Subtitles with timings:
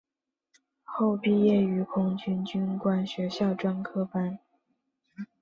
[0.83, 4.39] 后毕业于空军军官学校专科班。